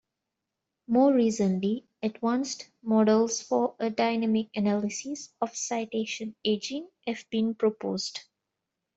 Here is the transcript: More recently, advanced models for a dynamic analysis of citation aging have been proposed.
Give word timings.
More 0.87 1.13
recently, 1.13 1.85
advanced 2.01 2.69
models 2.81 3.39
for 3.43 3.75
a 3.77 3.91
dynamic 3.91 4.47
analysis 4.55 5.31
of 5.39 5.55
citation 5.55 6.33
aging 6.43 6.87
have 7.05 7.23
been 7.29 7.53
proposed. 7.53 8.21